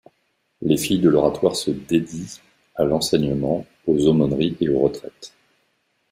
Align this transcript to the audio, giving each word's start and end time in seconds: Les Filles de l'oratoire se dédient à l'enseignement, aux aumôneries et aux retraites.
Les 0.63 0.77
Filles 0.77 0.97
de 1.01 1.09
l'oratoire 1.09 1.55
se 1.55 1.69
dédient 1.69 2.41
à 2.75 2.85
l'enseignement, 2.85 3.67
aux 3.85 4.07
aumôneries 4.07 4.57
et 4.59 4.67
aux 4.67 4.79
retraites. 4.79 5.31